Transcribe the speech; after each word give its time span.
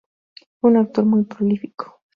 Fue 0.59 0.71
un 0.71 0.77
autor 0.77 1.05
muy 1.05 1.25
prolífico. 1.25 2.01